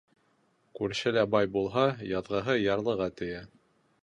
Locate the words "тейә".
3.23-3.49